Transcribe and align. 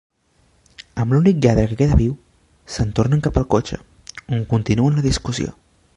Amb 1.01 1.13
l'únic 1.15 1.41
lladre 1.45 1.65
que 1.73 1.77
queda 1.81 1.99
viu, 2.01 2.15
se'n 2.77 2.95
tornen 3.01 3.23
cap 3.27 3.37
al 3.43 3.47
cotxe, 3.55 3.81
on 4.39 4.43
continuen 4.55 4.99
la 5.01 5.09
discussió. 5.11 5.55